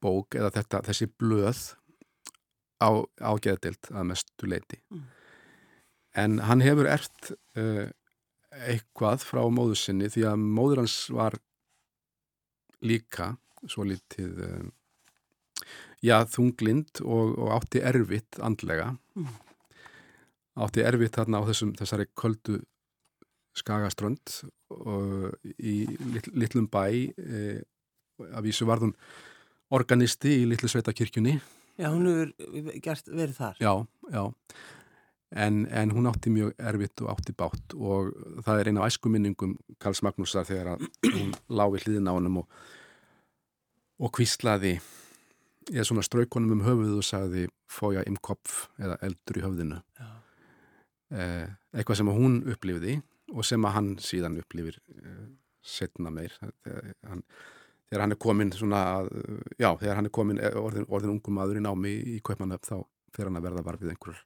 [0.02, 1.62] bók eða þetta, þessi blöð
[2.80, 4.80] á, á geðdild að mestu leiti.
[4.92, 5.04] Mm.
[6.18, 7.90] En hann hefur ert uh,
[8.66, 11.36] eitthvað frá móðu sinni því að móður hans var
[12.84, 13.34] líka
[13.66, 14.64] svo litið uh,
[16.04, 19.36] já, þunglind og, og átti erfitt andlega mm.
[20.64, 22.60] Átti erfitt þarna á þessum, þessari köldu
[23.58, 24.34] skagaströnd
[25.58, 25.74] í
[26.12, 27.60] lit, litlum bæ eh,
[28.28, 28.94] að vísu varðun
[29.74, 31.38] organisti í litlu sveitakirkjunni
[31.78, 32.32] Já, hún hefur
[33.14, 33.58] verið þar.
[33.62, 33.72] Já,
[34.10, 34.22] já.
[35.28, 38.14] En, en hún átti mjög erfitt og átti bátt og
[38.46, 42.48] það er eina af æskuminningum Karls Magnúsar þegar hún lági hlýðin á hennum og,
[44.00, 44.78] og kvíslaði
[45.68, 50.16] ég svona straukonum um höfuð og sagði fója im kopf eða eldur í höfðinu eh,
[51.08, 52.98] eitthvað sem hún upplifði
[53.34, 55.28] og sem að hann síðan upplifir eh,
[55.64, 57.22] setna meir þegar hann,
[57.88, 58.80] þegar hann er komin svona,
[59.60, 62.76] já, þegar hann er komin eh, orðin, orðin ungum maður í námi í Kaupmannöf þá
[63.14, 64.24] fer hann að verða varfið einhverjur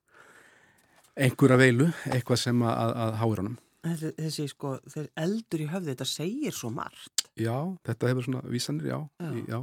[1.23, 5.95] einhverja veilu, eitthvað sem að, að háir hann Þessi, þessi sko, þeir eldur í höfði,
[5.97, 7.57] þetta segir svo margt Já,
[7.89, 9.31] þetta hefur svona vísanir, já, já.
[9.35, 9.59] Í, já.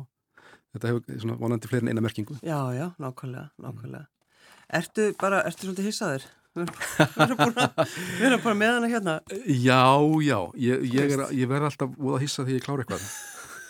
[0.75, 4.09] Þetta hefur svona vonandi fleiri en eina merkingu Já, já, nákvæmlega, nákvæmlega
[4.75, 6.27] Ertu bara, ertu svolítið hissaður?
[6.57, 9.15] Við erum bara með hana hérna.
[9.45, 9.83] Já,
[10.25, 13.05] já, ég, ég, ég verð alltaf úr að hissa því ég klára eitthvað.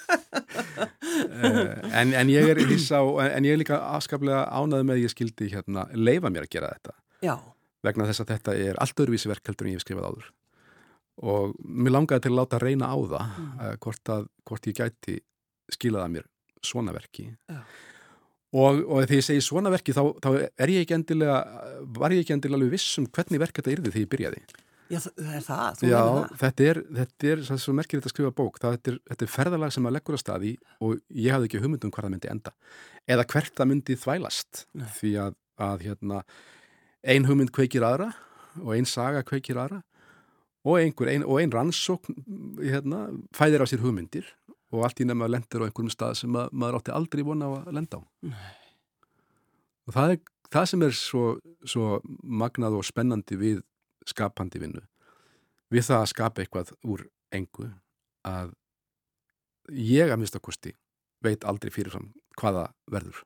[0.09, 5.13] Uh, en, en ég er hissa og, en ég er líka afskaplega ánað með ég
[5.13, 6.95] skildi hérna leifa mér að gera þetta.
[7.25, 7.35] Já.
[7.85, 10.31] Vegna þess að þetta er allt öðruvísi verk heldur en ég hef skrifað áður.
[11.29, 13.53] Og mér langaði til að láta reyna á það mm.
[13.59, 15.19] uh, hvort, að, hvort ég gæti
[15.69, 16.27] skilaða mér
[16.65, 17.29] svona verki.
[17.51, 17.61] Ja.
[18.49, 21.37] Og, og þegar ég segi svona verki þá, þá er ég ekki endilega
[21.99, 24.43] var ég ekki endilega alveg viss um hvernig verk þetta yrði þegar ég byrjaði
[24.89, 25.81] Já, það er það.
[25.85, 25.99] Já,
[26.41, 29.31] þetta er, þetta er svo merkir þetta að skrifa bók, það, þetta, er, þetta er
[29.35, 32.53] ferðalag sem maður leggur að staði og ég hafði ekki hugmyndum hvað það myndi enda
[33.13, 34.87] eða hvert það myndi þvælast Nei.
[34.95, 36.23] því að, að hérna
[37.13, 38.09] ein hugmynd kveikir aðra
[38.63, 39.83] og ein saga kveikir aðra
[40.65, 42.17] og, einhver, ein, og ein rannsókn
[42.57, 43.05] hérna,
[43.37, 44.33] fæðir á sér hugmyndir
[44.69, 47.49] og allt í nefn að lendur á einhverjum stað sem að, maður átti aldrei vona
[47.49, 48.51] á að lenda á Nei.
[49.89, 51.23] og það er það sem er svo,
[51.65, 53.63] svo magnað og spennandi við
[54.09, 54.83] skapandi vinnu
[55.73, 57.69] við það að skapa eitthvað úr engu
[58.27, 58.53] að
[59.69, 60.73] ég að mista kosti
[61.23, 63.25] veit aldrei fyrirfram hvaða verður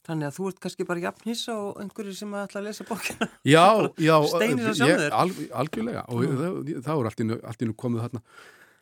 [0.00, 3.26] Þannig að þú ert kannski bara jafn hissa og einhverju sem ætla að lesa bókina.
[3.46, 3.66] Já,
[4.08, 4.14] já.
[4.32, 5.12] Steinir að sjá þér.
[5.12, 7.10] Al, algjörlega og það, það er
[7.50, 8.22] allt innu komið þarna.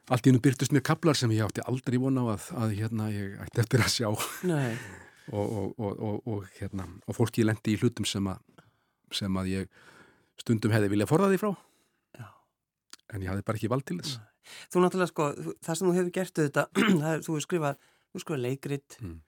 [0.08, 3.36] Allt innu byrtust mér kaplar sem ég átti aldrei vona á að, að hérna ég
[3.44, 4.08] ætti eftir að sjá.
[5.28, 8.38] Og, og, og, hérna, og fólki lendi í hlutum sem að,
[9.12, 9.74] sem að ég
[10.40, 11.50] stundum hefði viljað forða því frá.
[12.16, 12.30] Já.
[13.12, 14.14] En ég hafði bara ekki vald til þess.
[14.16, 14.54] Nei.
[14.72, 15.26] Þú náttúrulega sko,
[15.66, 16.64] það sem þú hefur gert þetta,
[17.10, 19.18] er, þú hefur skrifað, þú skrifað leikrit, mm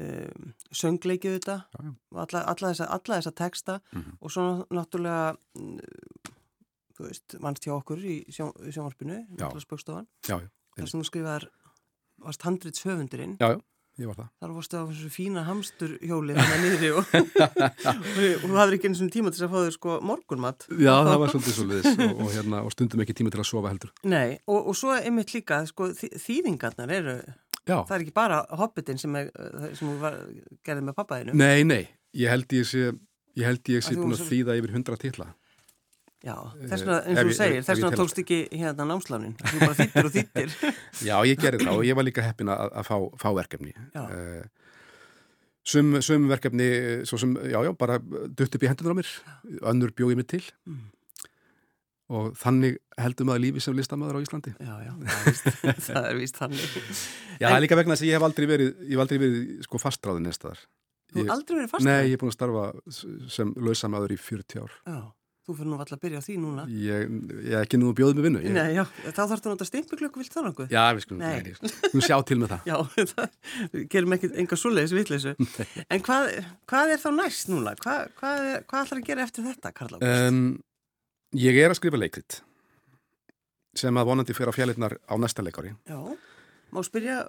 [0.00, 4.16] um, söngleikið þetta alla, alla, þessa, alla þessa texta mm -hmm.
[4.20, 5.78] og svo náttúrulega mm,
[7.02, 11.50] þú veist, vannst hjá okkur í sjón, sjónvarpinu þar sem þú skrifaðar
[12.22, 13.58] varst handrits höfundurinn já, já,
[14.00, 14.30] ég var það.
[14.40, 17.14] Þar varst það á þessu fína hamsturhjóli þannig að niðri og,
[17.92, 21.20] og þú hafði ekki eins og tíma til að fá þér sko morgunmatt já, það
[21.24, 23.94] var svolítið svolítið og, og, hérna, og stundum ekki tíma til að sofa heldur.
[24.06, 27.16] Nei, og svo einmitt líka sko, þýðingarnar eru
[27.62, 27.76] Já.
[27.86, 30.18] Það er ekki bara Hobbitin sem, er, eh, sem var,
[30.66, 31.34] gerði með pappaðinu.
[31.38, 31.84] Nei, nei,
[32.18, 32.88] ég held ég sé,
[33.38, 35.28] ég held ég sé búin að þýða yfir hundra tilla.
[36.22, 39.74] Já, þess vegna, eins og þú segir, þess vegna tókst ekki hérna námslánin, þú bara
[39.74, 40.52] þýttir og þýttir.
[41.08, 43.72] já, ég gerði það og ég var líka heppin að, að fá, fá verkefni.
[43.98, 44.44] Uh,
[45.66, 46.68] sum, sum verkefni,
[47.10, 49.10] svo sem, já, já, bara dutt upp í hendunar á mér,
[49.72, 50.44] önnur bjóði mig til.
[50.70, 50.84] Mm.
[52.12, 54.52] Og þannig heldum að lífi sem listamöður á Íslandi.
[54.60, 54.92] Já, já,
[55.88, 56.76] það er vist þannig.
[57.40, 59.66] Já, það er líka vegna þess að ég hef aldrei verið ég hef aldrei verið
[59.66, 60.62] sko fastráðin nestaðar
[61.12, 61.90] Þú hef aldrei verið fastráðin?
[61.90, 62.64] Nei, ég er búin að starfa
[63.32, 64.76] sem lausamöður í 40 ár.
[64.88, 65.00] Já,
[65.42, 67.96] þú fyrir nú alltaf að byrja á því núna Ég, ég er ekki nú að
[67.98, 68.56] bjóða með vinnu ég...
[68.56, 71.38] Nei, já, þá þarfst þú náttúrulega stimpiklöku vilt það náttúrulega Já, við skulum, nei,
[71.92, 72.76] við sjá til með það Já,
[73.12, 75.34] það gerum ekki enga svoleiðis vitleysu
[75.92, 76.30] En hvað,
[76.70, 77.74] hvað er þá næst núna?
[77.82, 80.28] Hvað, hvað, hvað ætlar að gera eftir þetta, Karl Ágúst?
[80.30, 80.44] Um,
[81.32, 82.42] Ég er að skrifa leikrit
[83.78, 85.72] sem að vonandi fyrir á fjallinnar á næsta leikári.
[85.88, 85.96] Já,
[86.72, 87.22] má spyrja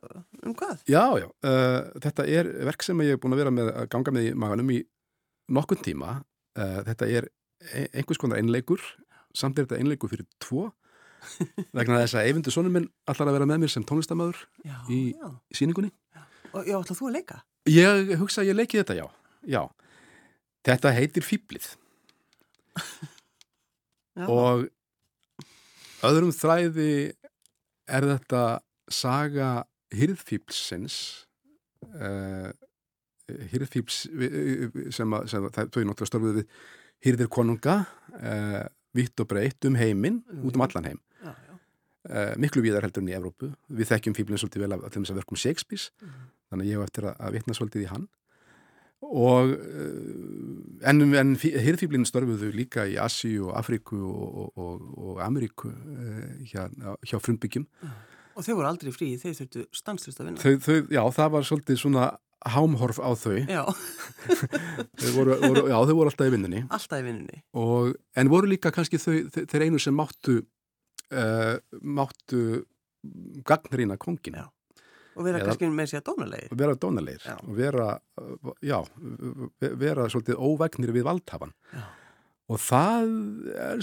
[0.44, 0.82] um hvað?
[0.92, 1.30] Já, já.
[1.40, 4.34] Uh, þetta er verk sem ég er búin að vera með að ganga með í
[4.44, 4.82] maganum í
[5.56, 6.18] nokkun tíma.
[6.58, 7.30] Uh, þetta er
[7.94, 8.82] einhvers konar einleikur,
[9.36, 10.70] samt er þetta einleikur fyrir tvo
[11.78, 14.44] vegna þess að Eyvindur Sónuminn allar að vera með mér sem tónlistamöður
[14.92, 15.94] í, í síningunni.
[16.14, 17.40] Já, og já, ætlaðu þú að leika?
[17.72, 19.06] Ég hugsa að ég leiki þetta, já.
[19.48, 19.62] já.
[20.68, 21.70] Þetta heitir Fýblið.
[24.34, 24.68] og
[26.04, 26.94] öðrum þræði
[27.88, 28.44] er þetta
[28.92, 29.50] saga
[29.94, 30.98] Hyrðfýblsins
[31.94, 32.50] uh,
[33.54, 34.00] Hyrðfýbls
[34.94, 36.48] sem sem það er náttúrulega störfuð við
[37.04, 37.84] Hyrðir konunga
[38.16, 38.64] uh,
[38.96, 40.44] vitt og breytt um heiminn, mm.
[40.48, 41.56] út um allan heim já, já.
[42.04, 45.22] Uh, miklu viðar heldur enn í Evrópu við þekkjum Fýblin svolítið vel af þess að
[45.22, 46.28] verkum Shakespeare mm.
[46.52, 48.10] þannig að ég hef eftir að, að vitna svolítið í hann
[49.04, 55.72] og eh, en, en hirðfýblinn störfuðu líka í Assi og Afríku og, og, og Ameríku
[55.72, 56.68] eh, hjá,
[57.04, 57.68] hjá frumbyggjum
[58.34, 61.50] Og þau voru aldrei frí, þeir þurftu stanslist að vinna þau, þau, Já, það var
[61.50, 62.08] svolítið svona
[62.54, 63.38] hámhorf á þau
[65.00, 68.50] þau voru, voru, Já, þau voru alltaf í vinninni Alltaf í vinninni og, En voru
[68.52, 72.64] líka kannski þau, þeir einu sem máttu uh, máttu
[73.48, 74.48] gagnrýna kongin Já
[75.14, 76.54] Og vera Eða, kannski með sér dónalegir.
[76.58, 77.36] Vera dónalegir já.
[77.38, 77.90] og vera,
[78.66, 78.80] já,
[79.62, 81.54] vera svolítið óvegnir við valdhafan.
[81.70, 81.84] Já.
[82.50, 83.12] Og það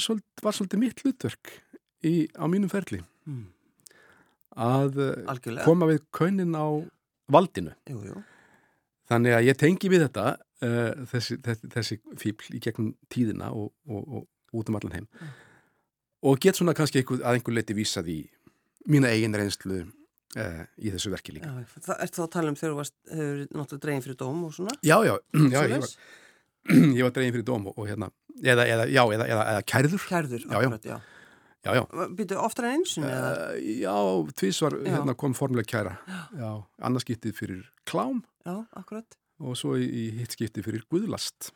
[0.02, 1.52] svolítið, var svolítið mitt hlutverk
[2.06, 3.00] í, á mínum ferli.
[3.30, 3.46] Mm.
[4.60, 5.66] Að eh, Algjörlega.
[5.68, 6.66] koma við kaunin á
[7.30, 7.76] valdinu.
[7.88, 8.18] Jú, jú.
[9.10, 10.26] Þannig að ég tengi við þetta,
[10.64, 15.08] uh, þessi, þessi, þessi fíbl í gegnum tíðina og, og, og út um allan heim.
[15.18, 15.32] Mm.
[16.30, 18.20] Og get svona kannski einhver, að einhver leiti vísað í
[18.90, 19.86] mína eigin reynslu
[20.38, 21.48] Uh, í þessu verki líka.
[21.50, 24.42] Já, Það ert þá að tala um þegar þú varst hefur náttúrulega dregin fyrir dóm
[24.46, 24.74] og svona?
[24.86, 25.14] Já, já,
[25.56, 25.94] já ég, var,
[27.00, 30.04] ég var dregin fyrir dóm og, og hérna eða, eða, já, eða, eða, eða kærður.
[30.06, 30.94] Kærður, akkurat, já.
[30.94, 31.19] Já,
[31.64, 32.96] já Býtu oftar en eins?
[32.98, 33.94] Uh, já,
[34.38, 35.96] tvís var hérna kom formulega kæra
[36.32, 41.52] Já, annarskiptið fyrir klám Já, akkurat Og svo í, í hitt skiptið fyrir guðlast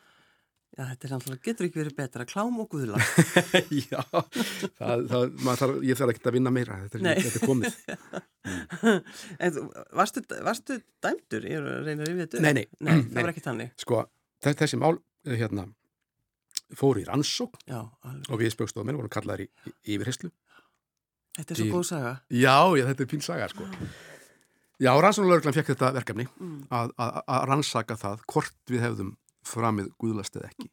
[0.75, 2.97] Já, þetta er náttúrulega, getur ekki verið betra, klám og guðla.
[3.93, 4.01] Já,
[4.75, 7.77] það, það, þarf, ég þarf ekki að vinna meira, þetta er, þetta er komið.
[9.47, 9.59] en
[10.01, 12.43] varstu, varstu dæmdur, ég að rifja þetta?
[12.43, 12.65] Nei, nei.
[12.83, 13.71] Nei, það var ekki tannig.
[13.85, 14.01] Sko,
[14.43, 15.69] þessi mál, eh, hérna,
[16.73, 20.31] fór í rannsók Já, og við spjókstofum vorum kallaðir í, í yfirherslu.
[21.35, 22.11] Þetta er svo góð saga.
[22.31, 23.67] Já, já, þetta er fín saga, sko.
[24.81, 26.55] Já, rannsóknulegurglann fekk þetta verkefni mm.
[26.73, 29.11] að, að, að rannsaka það hvort við hefðum
[29.45, 30.69] framið guðlast eða ekki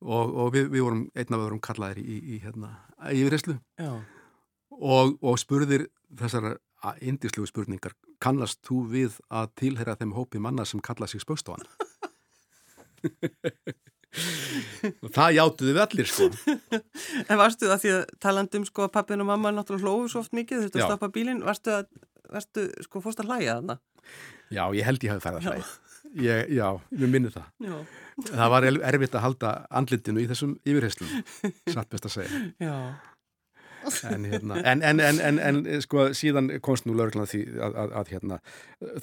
[0.00, 2.72] og, og við, við vorum einn af öðrum kallaðir í, í, hérna,
[3.08, 5.86] í yfirreyslu og, og spurðir
[6.18, 6.58] þessar
[7.04, 11.88] indíslu spurningar kannast þú við að tilhera þeim hópi manna sem kalla sig spökstofan og
[15.16, 16.28] það játtuðu við allir sko
[17.30, 20.34] En varstu það því að talandum sko að pappin og mamma náttúrulega hlóðu svo oft
[20.36, 21.86] mikið þurftu að stoppa bílinn, varstu að
[22.30, 23.78] varstu sko fórst að hlæja þarna?
[24.50, 25.70] Já, ég held ég hafi færð að hlæja
[26.18, 26.66] Ég, já,
[26.98, 27.44] ég minnir það.
[27.62, 27.74] Já.
[28.32, 31.12] Það var erfitt að halda andlitinu í þessum yfirherslum,
[31.70, 32.40] satt best að segja.
[32.58, 32.74] Já.
[34.10, 38.10] En, hérna, en, en, en, en sko síðan komst nú lauruglan því að, að, að
[38.12, 38.38] hérna,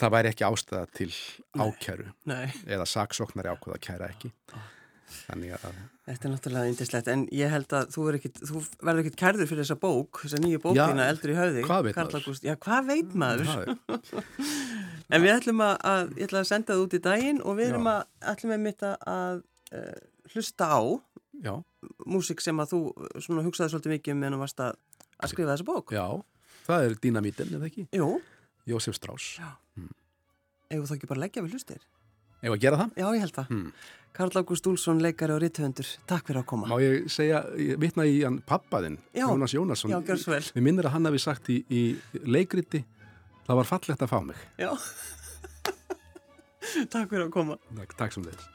[0.04, 1.10] það væri ekki ástæða til
[1.58, 2.52] ákjæru Nei.
[2.68, 4.34] eða saksóknari ákvöða kæra ekki.
[4.52, 4.77] Þannig
[5.34, 5.80] að...
[6.08, 8.06] Þetta er náttúrulega yndislegt, en ég held að þú,
[8.48, 11.64] þú verður ekkit kærður fyrir þessa bók, þessa nýju bókina eldur í höfði.
[11.68, 12.40] Hvað veit maður?
[12.48, 13.52] Já, hvað veit maður?
[15.08, 17.70] En við ætlum að, að, ég ætla að senda það út í daginn og við
[17.72, 19.38] erum að, ætlum við mitt að
[19.72, 19.94] uh,
[20.34, 20.80] hlusta á
[21.40, 21.54] Já.
[22.04, 22.80] músik sem að þú
[23.24, 24.82] svona, hugsaði svolítið mikið um en þú varst að
[25.32, 25.94] skrifa þessa bók.
[25.96, 26.04] Já,
[26.68, 27.86] það er Dínamítin, eða ekki?
[27.96, 28.10] Jú.
[28.68, 29.00] Jósef.
[29.38, 29.54] Já.
[29.78, 29.94] Hmm.
[30.68, 31.88] Eða þú ekki bara leggja við hlustir?
[32.44, 32.98] Eða að gera það?
[33.00, 33.54] Já, ég held það.
[33.54, 33.70] Hmm.
[34.18, 36.68] Karl Ágúst Úlsson, leikari og ritthöndur, takk fyrir að koma.
[36.72, 39.94] Má ég segja, ég vitna í hann pappaðinn, Jónas Jónasson.
[39.94, 40.44] Já, svo vel.
[40.56, 41.84] Við minnir að hann hafi sagt í, í
[42.26, 42.82] leikriti
[43.48, 44.40] Það var fallegt að fá mig.
[44.60, 44.72] Já.
[46.94, 47.56] Takk fyrir að koma.
[47.78, 48.50] Takk, takk sem þess.